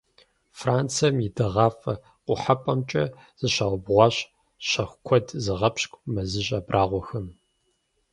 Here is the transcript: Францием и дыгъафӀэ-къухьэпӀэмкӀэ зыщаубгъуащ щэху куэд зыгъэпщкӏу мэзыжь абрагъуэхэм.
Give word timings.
Францием 0.59 1.15
и 1.27 1.29
дыгъафӀэ-къухьэпӀэмкӀэ 1.35 3.03
зыщаубгъуащ 3.39 4.15
щэху 4.69 4.99
куэд 5.05 5.27
зыгъэпщкӏу 5.43 6.03
мэзыжь 6.13 6.51
абрагъуэхэм. 6.57 7.27